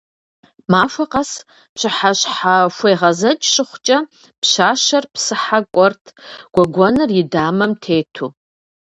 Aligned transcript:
Махуэ 0.71 1.05
къэс 1.11 1.31
пщыхьэщхьэхуегъэзэкӀ 1.73 3.45
щыхъукӀэ, 3.53 3.97
пщащэр 4.41 5.03
псыхьэ 5.13 5.59
кӀуэрт 5.73 6.03
гуэгуэныр 6.53 7.09
и 7.19 7.21
дамэм 7.31 7.71
тету. 7.83 8.29